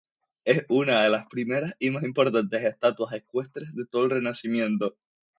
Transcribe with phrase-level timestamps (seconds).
[0.45, 4.97] Es una de las primeras y más importantes estatuas ecuestres de todo el Renacimiento.